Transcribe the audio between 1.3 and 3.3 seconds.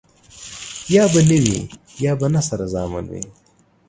وي ،يا به نه سره زامن وي.